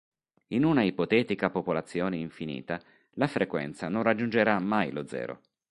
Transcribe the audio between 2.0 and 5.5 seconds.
infinita, la frequenza non raggiungerà mai lo zero.